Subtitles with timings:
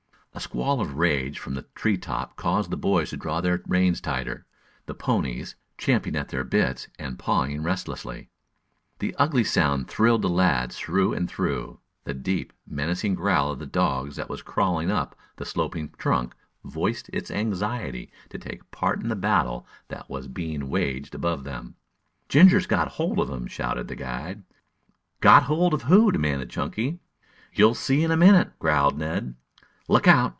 [0.33, 3.99] A squall of rage from the tree top caused the boys to draw their reins
[3.99, 4.45] tighter,
[4.85, 8.29] the ponies champing at their bits and pawing restlessly.
[8.99, 11.79] The ugly sound thrilled the lads through and through.
[12.05, 16.33] The deep, menacing growl of the dog that was crawling up the sloping trunk
[16.63, 21.43] voiced his anxiety to take part in the desperate battle that was being waged above
[21.43, 21.75] them.
[22.29, 24.43] "Ginger's got hold of him!" shouted the guide.
[25.19, 26.99] "Got hold of who?" demanded Chunky.
[27.53, 29.35] "You'll see in a minute," growled Ned.
[29.87, 30.29] "Look out!